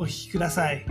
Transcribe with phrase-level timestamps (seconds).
[0.00, 0.86] お聞きください。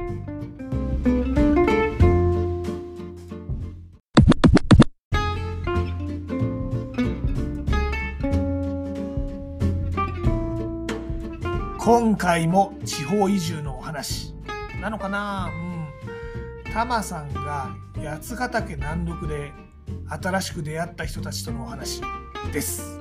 [11.79, 14.33] 今回も地方移住のお話
[14.81, 15.49] なのかな？
[16.65, 16.73] うん。
[16.73, 19.53] タマさんが八ヶ岳南麓で
[20.09, 22.01] 新しく出会った人たちとのお話
[22.51, 22.99] です。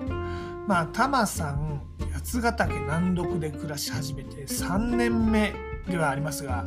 [0.69, 5.53] まあタマさん八ヶ岳南麓で暮らし始めて3年目
[5.89, 6.67] ではありますが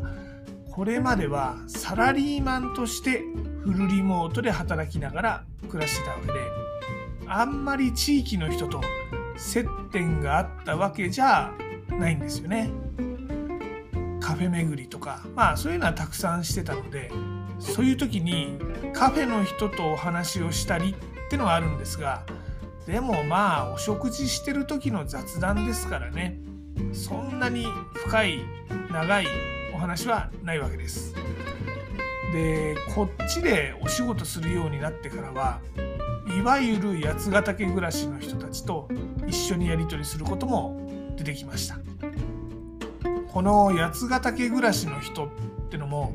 [0.72, 3.24] これまではサラリーマンとして
[3.64, 6.34] フルリモートで働きながら暮らしてたわけで
[7.28, 8.82] あんまり地域の人と
[9.38, 11.52] 接点があったわけじゃ
[11.90, 12.72] ないんですよね。
[14.22, 17.12] カフェ巡りとかまあそういうのはたくさんしてたので
[17.58, 18.60] そういう時に
[18.94, 22.24] カフェの人とお話をしたりってのはあるんですが
[22.86, 26.40] でもまあお食事してる時の雑談ですからね
[26.94, 28.40] そんなに深い
[28.92, 29.28] 長い
[29.74, 31.16] お話はないわけです。
[32.32, 35.60] でこっちでお仕事するようになってからは
[36.38, 38.88] いわゆる八ヶ岳暮らしの人たちと
[39.28, 41.78] 一緒にやり取りすることも出てきました
[43.28, 45.30] この八ヶ岳暮らしの人っ
[45.70, 46.14] てのも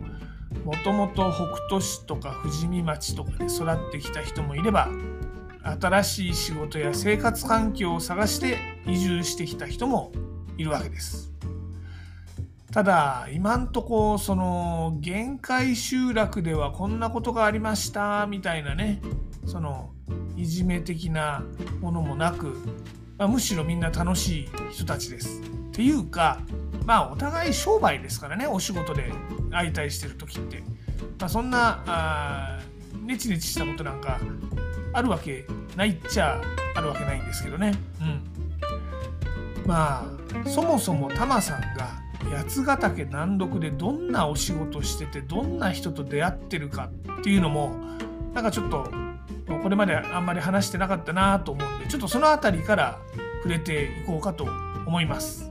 [0.65, 4.89] もともと北斗市とか富士見町とかで育ってきた人もいれば
[5.81, 10.13] 新しい仕事や生活環境を探して移住してきた人も
[10.57, 11.33] いるわけです
[12.73, 19.01] ただ今んとこその限界集落ではこんなことがありましたみたいなね
[19.47, 19.91] その
[20.37, 21.45] いじめ的な
[21.81, 22.57] ものもなく
[23.19, 25.41] まあ、むしろみんな楽しい人たちです。
[25.41, 26.41] っていうか、
[26.85, 29.13] まあ、お互い商売ですからね、お仕事で
[29.51, 30.63] 相対してる時って。
[31.19, 32.61] まあ、そんなあ、
[33.03, 34.21] ネチネチしたことなんか
[34.93, 36.41] あるわけないっちゃ
[36.75, 37.75] あるわけないんですけどね。
[38.01, 38.23] うん。
[39.67, 40.05] まあ、
[40.47, 46.91] そもそもタマさんが八ヶ岳南麓でどんなお仕事してて、どんな人と出会ってるか
[47.21, 47.77] っていうのも、
[48.33, 48.91] なんかちょっと
[49.63, 52.99] これまであんまり話してなかったなと思うんでちょっとその辺りから
[53.43, 54.45] 触れていこうかと
[54.87, 55.51] 思います。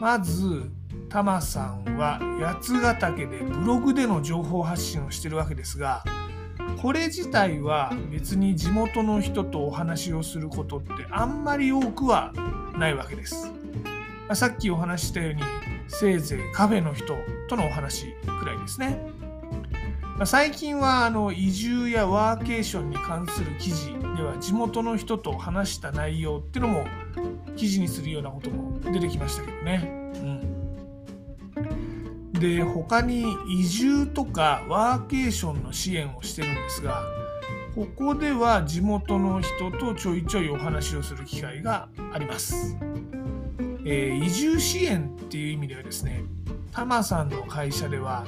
[0.00, 0.70] まず
[1.08, 6.02] タマさんは八ヶ岳でブログでの情報発信をしてるわけですが
[6.80, 12.32] これ自体は別に地元の人とお話をすることってあんまり多くは
[12.82, 13.48] ないわけです、
[14.28, 15.42] まさっきお話ししたように
[15.86, 17.14] せいぜいカフェの人
[17.48, 18.98] とのお話くらいですね。
[20.24, 26.84] 最近はあの移住やワーケーションに関する記事では地元の人と話した内容っていうのも
[27.56, 30.12] 記事にするようなことも出てきましたけどね。
[32.34, 37.02] うん、で他に移住とかワーケーションの支援をしてるんですが
[37.74, 42.76] ここでは地元の人とちょいちょいお話をする機会があります。
[43.84, 46.22] えー、移住支援っていう意味ではですね
[46.70, 48.24] タマさんの会社では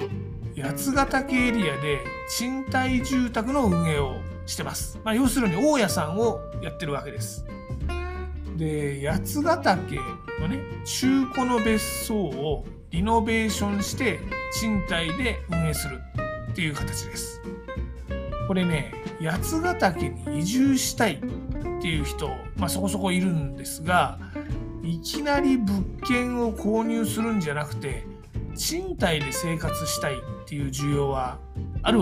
[0.56, 4.16] 八ヶ岳エリアで賃貸住宅の運営を
[4.46, 4.98] してます。
[5.04, 7.44] まあ、要するに大家さんをやってるわけです。
[8.56, 9.96] で、八ヶ岳
[10.40, 14.20] のね、中古の別荘をリノベーションして
[14.60, 16.00] 賃貸で運営する
[16.52, 17.42] っていう形です。
[18.46, 21.18] これね、八ヶ岳に移住したいっ
[21.80, 24.18] ていう人、まあ、そこそこいるんですが、
[24.82, 28.04] いきなり物件を購入するんじゃなくて、
[28.54, 30.16] 賃貸で生活したいっ
[30.46, 31.38] ていう需要は
[31.82, 32.00] ある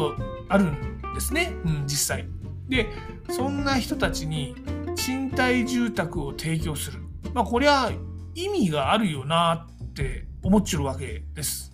[0.48, 2.26] あるんですね、うん、実際。
[2.68, 2.88] で
[3.30, 4.54] そんな人たちに
[4.94, 7.00] 賃貸住宅を提供する。
[7.34, 7.90] まあこれは
[8.34, 11.72] 意味があるよなって思っちゃうわけです。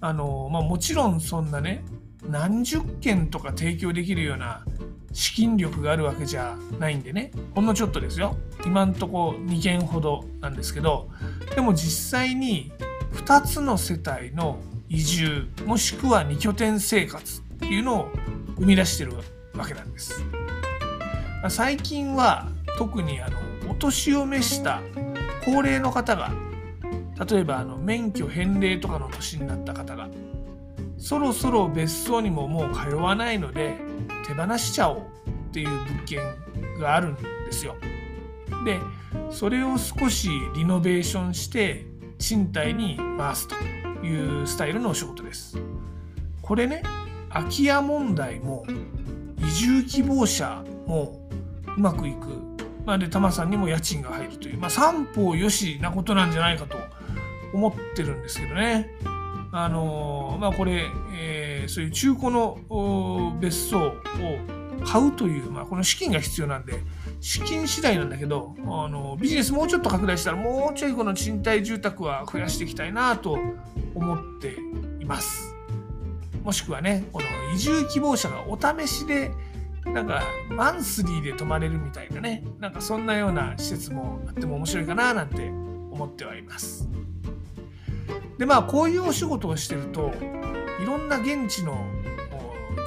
[0.00, 1.84] あのまあ、もちろんそんなね
[2.28, 4.64] 何十件とか提供できるような
[5.12, 7.32] 資金力があるわけじゃないんでね。
[7.54, 8.36] ほんのちょっとですよ。
[8.64, 11.08] 今んとこ2件ほどなんですけど。
[11.54, 12.72] でも実際に
[13.12, 14.58] 2つの世帯の
[14.88, 18.12] 移住もしくは2拠点生活っていうのを
[18.56, 19.12] 生み出してる
[19.54, 20.22] わけなんです。
[21.48, 22.48] 最近は
[22.78, 23.38] 特にあの
[23.70, 24.80] お年を召した
[25.44, 26.30] 高齢の方が
[27.28, 30.08] 例えばあの免許返礼とかの年になった方が
[31.02, 33.76] そろそろ別荘にももう通わないので
[34.24, 35.02] 手放しちゃおうっ
[35.52, 36.20] ていう物件
[36.78, 37.74] があるんですよ。
[38.64, 38.78] で
[39.28, 41.86] それを少しリノベーションして
[42.20, 43.56] 賃貸に回すと
[44.06, 45.58] いうスタイルのお仕事です。
[46.40, 46.84] これね
[47.30, 48.64] 空き家問題も
[49.38, 51.28] 移住希望者も
[51.76, 52.28] うまくいく、
[52.86, 56.76] まあ、でタマさんにも家賃が入るという、まあ、三方よしなことなんじゃないかと
[57.52, 58.88] 思ってるんですけどね。
[59.54, 63.92] あのまあ、これ、えー、そういう中古の別荘を
[64.84, 66.82] 買うという、まあ、この資金が必要なんで
[67.20, 73.38] 資金次第なんだけどあのビジネスもうちょっと拡大したらもうちょいこの賃貸住宅は増やしていきたいなと
[73.94, 74.56] 思って
[75.00, 75.54] います。
[76.42, 79.30] もしくはねこの移住希望者がお試しで
[79.84, 85.48] なんかマンスリーで泊まれるみたいなねなんかそんなような施設もあっても面白いかななんて
[85.92, 86.88] 思ってはいます。
[88.38, 90.12] でまあこういうお仕事をしてると
[90.82, 91.86] いろんな現地の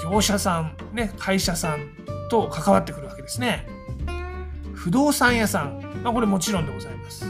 [0.04, 1.90] 業者さん、ね、会社さん
[2.30, 3.68] と関わってくるわけですね。
[4.74, 7.26] 不動産屋さん、まあ、これもちろんでございます。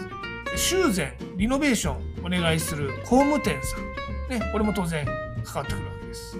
[0.55, 5.05] 修繕、リノベーションお願いする工務店さん、ね、これも当然
[5.43, 6.37] 関わってくるわけです。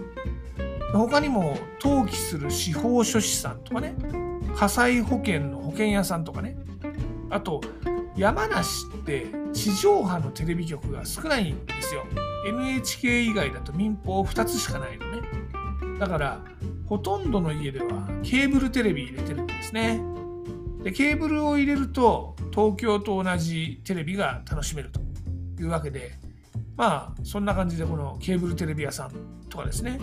[0.97, 3.95] 他にも登記する司法書士さんとかね
[4.55, 6.55] 火災保険の保険屋さんとかね
[7.29, 7.61] あと
[8.17, 12.05] 山梨って地上波のテレビ局が少ないんですよ。
[12.47, 15.21] NHK 以外だと民放2つしかないのね。
[15.99, 16.41] だから
[16.85, 20.01] ほとんどの家ではケーブルテレビ入れてるんですね。
[20.83, 25.01] でケーブルを入れると東京と同じテレビが楽しめると
[25.61, 26.13] いうわけで
[26.77, 29.11] まあそんな感じでこのケーブルテレビ屋さん
[29.49, 29.99] とかですね。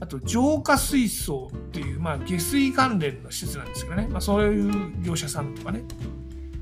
[0.00, 5.82] あと浄化水槽っていう、まあ、下水関連の施設なんですけどね、まあ、そういう業者さんとかね。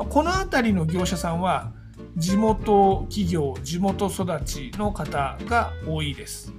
[0.04, 1.72] この辺りの業者さんは
[2.16, 6.52] 地元企業地元育ちの方が多いです。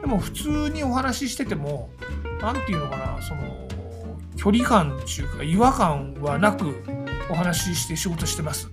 [0.00, 1.90] でも普通にお話ししてても
[2.40, 3.66] 何て言うのかなその
[4.36, 6.84] 距離感っていうか違和感はなく
[7.30, 8.70] お話しして仕事してます、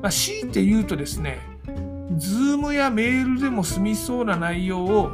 [0.00, 1.38] まあ、強いて言うとですね
[2.16, 5.12] Zoom やメールでも済みそうな内容を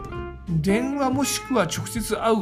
[0.49, 2.37] 電話もしくは直接会う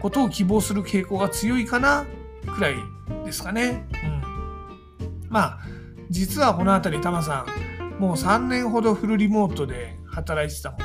[0.00, 2.06] ことを希望する傾向が強いかな
[2.54, 2.74] くらい
[3.24, 3.86] ですかね。
[4.04, 4.19] うん、
[5.30, 5.60] まあ
[6.10, 10.78] 実はこの辺りタマさんもう3年ほどフルリモートで働いてたもん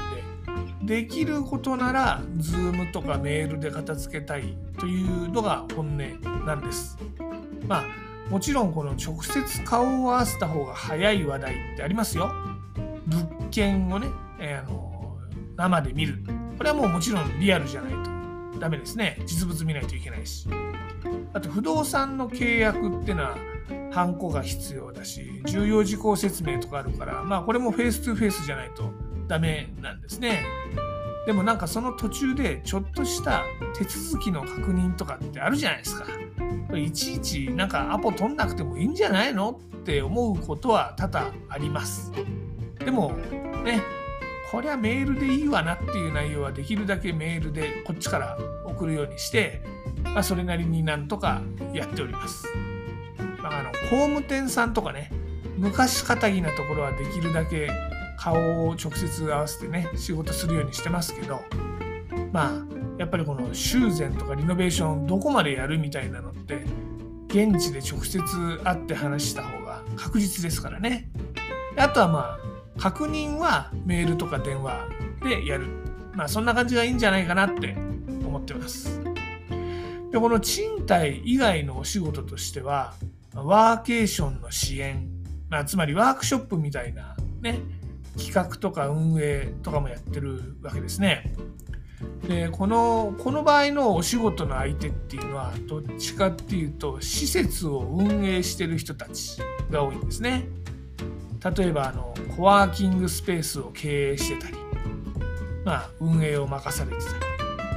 [0.85, 6.97] でできることなら Zoom とかメールで片付けたいというのが本音なんです。
[7.67, 7.83] まあ
[8.29, 12.31] もちろんこの直接顔を合わせた方が早い話題ってありますよ。
[13.07, 14.07] 物件をね、
[14.39, 15.17] えー、あの
[15.55, 16.19] 生で見る。
[16.57, 17.93] これはもうもちろんリアルじゃない
[18.53, 19.19] とダメですね。
[19.25, 20.47] 実物見ないといけないし。
[21.33, 23.37] あと不動産の契約ってのは
[23.95, 28.91] ハンコが必要だし重要事項説明とかあるからまあこれもフェイス2フェイスじゃないと
[29.25, 30.43] ダメなんですね。
[31.25, 36.05] でもなんかその途中でちょっとした手続きの確認とかってあるじゃないですか。
[36.75, 42.11] いちいちなんかアポ取んなくてもいいんじゃないのって思うことは多々あります。
[42.77, 43.13] でも
[43.63, 43.81] ね、
[44.51, 49.61] こりゃメールでいいわなっていう内容はできるだけメールでこっちから送るようにして、
[50.03, 51.41] まあ、それなりになんとか
[51.73, 52.45] やっております。
[53.49, 55.11] まあ、あの工務店さんとかね
[55.57, 57.69] 昔かたぎなところはできるだけ
[58.17, 61.41] 顔を直接合わせてね仕事するようにしてますけど
[62.31, 66.63] まあやっぱりこの修繕とかリノベーションどこまでやるみたいなのって
[67.27, 68.19] 現地で直接
[68.63, 71.09] 会って話した方が確実ですからね。
[71.75, 74.87] あとはまあ確認はメールとか電話
[75.21, 75.67] でやる。
[76.13, 77.75] まあそんな感じがいいんじゃないかなって
[78.25, 79.01] 思ってます。
[80.11, 82.93] でこの賃貸以外のお仕事としては
[83.35, 85.09] ワーケーションの支援、
[85.49, 87.59] まあ、つまりワークショップみたいなね
[88.17, 91.33] 企画とか運営とかもやってるわけですね。
[92.27, 99.39] でこのこの場合のお仕事の相手っていうのはどっちかっていうと施設を運営してる人たち
[99.69, 100.47] が多いんですね。
[101.57, 104.57] 例えばあのコワーキングスペースを経営してたり、
[105.63, 107.15] まあ、運営を任されてたり、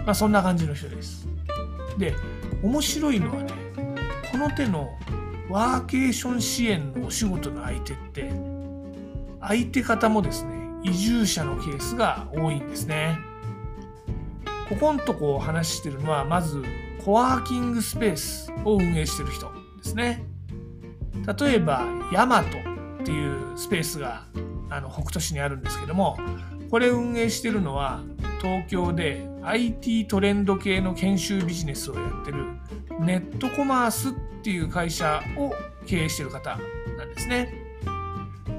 [0.06, 1.26] まあ、そんな感じの人です。
[1.98, 2.14] で
[2.62, 3.52] 面白いのはね
[4.30, 4.96] この手の
[5.48, 8.30] ワーケーション支援のお仕事の相手って
[9.40, 13.18] 相手方もですね移住者のケースが多いんですね。
[14.68, 16.62] ここんとこ話してるのはまず
[17.04, 20.24] コワーキングスペースを運営してる人ですね。
[21.40, 22.58] 例えばヤマト
[23.02, 24.24] っていうスペースが
[24.70, 26.18] あの北斗市にあるんですけども
[26.70, 28.02] これ運営してるのは
[28.40, 32.44] 東京で IT トレンド系の研修ビジネスをやってる
[33.00, 34.12] ネットコマースっ
[34.48, 35.52] ていう会社を
[35.84, 36.58] 経営してる方
[36.96, 37.52] なんですね。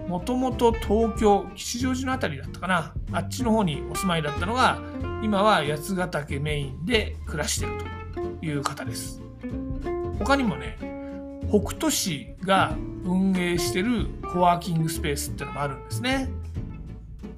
[0.07, 2.93] もともと東京吉祥寺の辺りだったかな。
[3.11, 4.79] あっちの方にお住まいだったのが
[5.23, 7.71] 今は八ヶ岳メインで暮らしてる
[8.13, 9.19] という方です。
[10.19, 10.77] 他にもね
[11.49, 16.29] 北斗市が運営してるコワーキングスペースってのもあるんですね。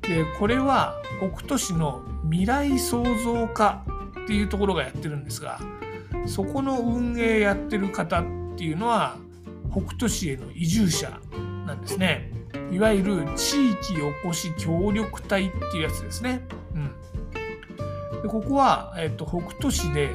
[0.01, 3.85] でこれは北斗市の未来創造課
[4.23, 5.61] っていうところがやってるんですが
[6.25, 9.17] そこの運営やってる方っていうのは
[9.71, 11.19] 北斗市への移住者
[11.65, 12.31] なんですね。
[12.71, 16.41] いわゆる地域おこし協力隊っていうやつですね、
[16.75, 20.11] うん、でここは、えっと、北斗市で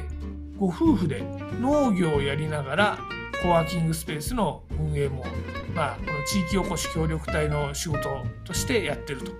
[0.57, 1.23] ご夫婦で
[1.59, 2.99] 農業をやりながら
[3.43, 5.25] コワーキングスペースの運営も、
[5.75, 8.09] まあ、この地域おこし協力隊の仕事
[8.45, 9.31] としてやってると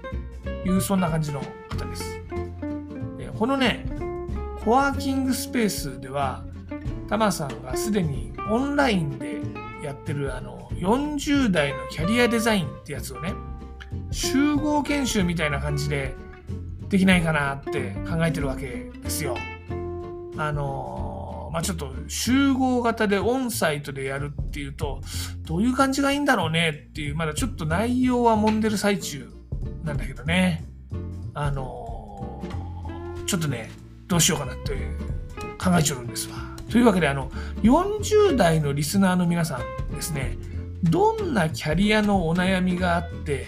[0.67, 2.21] いうそんな感じの方です。
[3.17, 3.85] でこのね
[4.63, 6.43] コワーキングスペースでは
[7.07, 9.41] タマさんがすでにオンラインで
[9.83, 13.33] やってるあの40代のキャリアデザインってやつをね
[14.11, 16.15] 集合研修みたいな感じで
[16.89, 19.35] できないかなって考えてるわけですよ。
[20.37, 25.01] あのまあ、ちょっと集合型でオンサイトでやるっていうと
[25.43, 29.27] どういう感じがいいんだろうねっていうまだちょっと内容は揉んでる最中
[29.83, 30.65] なんだけどね
[31.33, 32.43] あの
[33.25, 33.71] ちょっとね
[34.07, 34.73] どうしようかなって
[35.57, 36.46] 考えちゃうんですわ。
[36.69, 37.29] というわけであの
[37.63, 39.59] 40代のリスナーの皆さ
[39.91, 40.37] んですね
[40.83, 43.47] どんなキャリアのお悩みがあって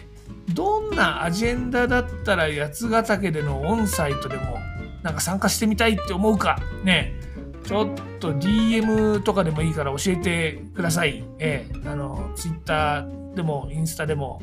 [0.54, 4.58] どんなアジェンダだったら八ヶ岳でのオンサイトでも
[5.04, 7.14] なんか参加してみたいって思うかね
[7.70, 11.24] ちょっと DM とかでもいいから教えてください。
[11.38, 14.42] ええ、あの Twitter でもインスタでも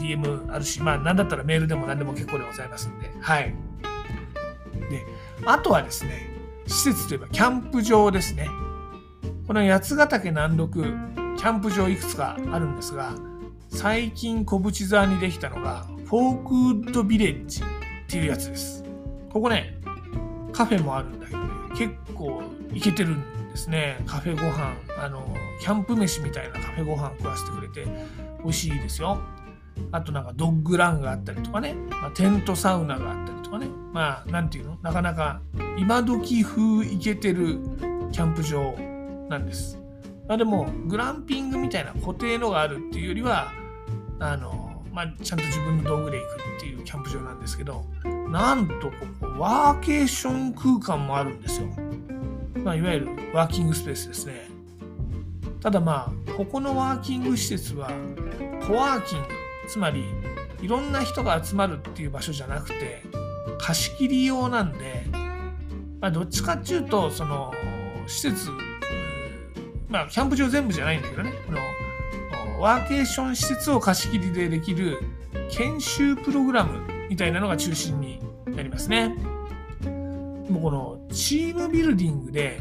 [0.00, 3.12] DM あるし、まあ何だったらメールでも何でも結構でございますんで。
[3.20, 3.54] はい。
[4.90, 5.06] で、
[5.46, 6.37] あとはですね、
[6.68, 8.48] 施設といえばキャンプ場ですね。
[9.46, 10.82] この八ヶ岳南麓、
[11.36, 13.14] キャンプ場いくつかあるんですが、
[13.70, 16.54] 最近小淵沢にできたのが、フォーク
[16.88, 17.64] ウッドビレッジっ
[18.06, 18.84] ていうやつです。
[19.30, 19.78] ここね、
[20.52, 21.44] カフェもあるんだけどね、
[21.76, 24.02] 結構いけてるんですね。
[24.06, 27.86] カフェご飯、あの、キャンプ飯みたいなカフェご飯食わせてくれて
[28.42, 29.18] 美味しいですよ。
[29.92, 34.78] あとなんかドッグランがあったりとかね、まあ、テントサウナがあったりとかね、まあ、なんていうの？
[34.82, 35.40] なかなか
[35.78, 37.58] 今時風いけてる
[38.12, 38.74] キャンプ場
[39.28, 39.78] なんです。
[40.26, 43.50] まあ、でも、グランピングみたいな固定のがあるっていうよりは、
[44.20, 47.86] あの、まあ、ちゃんと自分の道具で行くっていうキャンプ場なんですけど、
[48.28, 51.68] なんとここ、ワーケーション空間もあるんですよ。
[52.62, 54.48] まあ、いわゆるワーキングスペースですね。
[55.62, 57.88] ただまあ、ここのワーキング施設は、
[58.66, 59.28] コワーキング、
[59.68, 60.04] つまり、
[60.60, 63.02] いろんな人が集まるっていう場所じゃなくて、
[63.58, 65.04] 貸し切り用なんで、
[66.00, 67.52] まあ、どっちかっていうと、その、
[68.06, 68.50] 施設、
[69.88, 71.58] まあ、キャンプ場全部じゃないんだけどね、この、
[72.60, 74.98] ワーケーション施設を貸し切りでできる
[75.50, 79.14] 研修プログラムみたいなのが中心になりますね。
[80.50, 82.58] もうこのチームビルディングで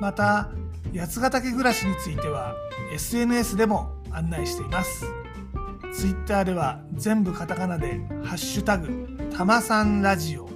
[0.00, 0.50] また、
[0.94, 2.54] 八ヶ岳暮らしについては
[2.92, 5.21] SNS でも案内しています。
[5.92, 9.06] ツイッターでは全部カタカナで「ハッシュタグ
[9.36, 10.48] たまさんラジオ」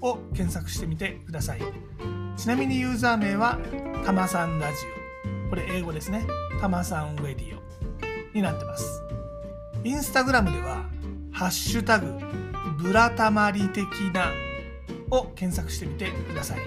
[0.00, 1.60] を検索してみてください
[2.36, 3.58] ちなみにユーザー名は
[4.04, 5.02] たまさんラジオ
[5.52, 6.26] これ英語ですね。
[6.62, 7.60] たまさんウェディオ
[8.34, 9.02] になってます。
[9.84, 10.86] インスタグラムでは、
[11.30, 12.18] ハッシュタグ、
[12.78, 13.84] ブラタマリ的
[14.14, 14.32] な
[15.10, 16.58] を検索してみてください。
[16.58, 16.64] こ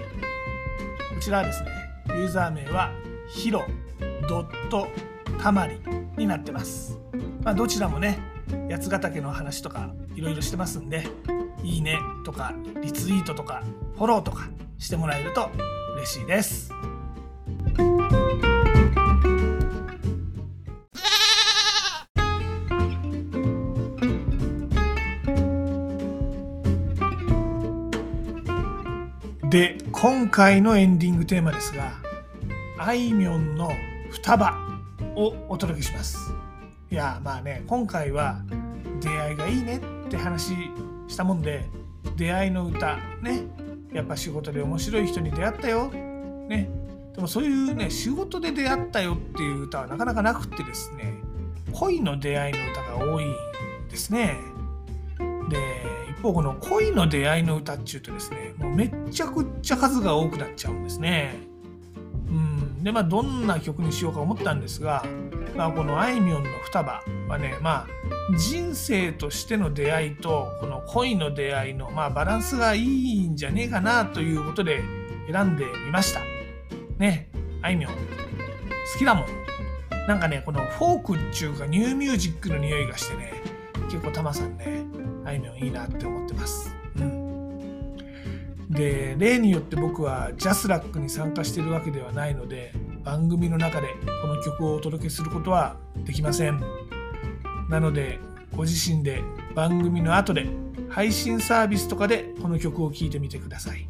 [1.20, 1.70] ちらはですね、
[2.10, 2.92] ユーザー名は
[3.26, 3.64] ヒロ
[4.28, 4.86] ドット
[5.42, 5.80] たまり
[6.16, 6.96] になってます。
[7.46, 8.18] まあ、どちらもね、
[8.68, 11.06] 八ヶ岳の話とかいろいろしてますんで、
[11.62, 13.62] いいねとかリツイートとか
[13.94, 14.48] フォローとか
[14.78, 15.48] してもらえると
[15.94, 16.72] 嬉しいです。
[29.48, 31.92] で今回のエンディングテーマですが
[32.76, 33.70] あいみょんの
[34.10, 34.80] 「双葉」
[35.14, 36.32] をお届けします
[36.90, 38.40] いやまあね今回は
[39.00, 40.54] 出会いがいいねって話
[41.08, 41.64] したもんで
[42.16, 43.42] 出会いの歌ね
[43.92, 46.68] やっぱ仕事で面白い人に出会ったよね。
[47.14, 51.14] でもそういうね仕事で出会ったよっていう歌はなかなかなくってですね
[51.72, 53.24] 恋の出会いの歌が多い
[53.90, 54.36] ですね。
[55.48, 55.56] で
[56.10, 61.34] 一方この恋の出会いの歌っていうとですねもうめっちゃくっちゃ数が多くなっちゃうんですね。
[62.86, 65.04] でまあどんな曲にしようか思ったんですが、
[65.56, 67.86] まあ、このあいみょんの双葉はねまあ
[68.38, 74.84] 人生としての出会いとこの恋の出会いの、まあ、バランスがいいんじゃねえかなということで
[75.28, 76.20] 選んでみました。
[76.98, 77.28] ね、
[77.60, 77.98] あいみょん好
[78.96, 79.26] きだもん。
[80.06, 83.32] なんかね、このフォークっていうかニューミュージックの匂いがしてね、
[83.90, 84.86] 結構タマさんね、
[85.24, 86.75] あいみょんいいなって思ってます。
[88.76, 93.88] で、例によって僕はジャスラックに参加してるわけではないので、番組の中で
[94.20, 96.60] この曲をお届けすることはできません。
[97.68, 98.18] なので
[98.54, 99.22] ご自身で
[99.54, 100.46] 番組の後で
[100.88, 103.88] 配信サービスとかでこの曲を聴いてみてください。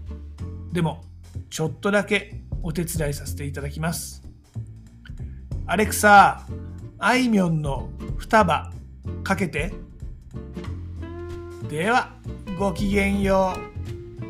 [0.72, 1.02] でも
[1.50, 4.22] ちょっとだけお手伝いさせていただきます。
[5.66, 6.46] アレクサ
[6.98, 8.70] あいみょんの双葉
[9.24, 9.72] かけて。
[11.70, 12.14] では
[12.58, 13.75] ごきげんよう。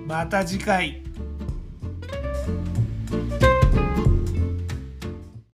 [0.07, 1.06] また次回。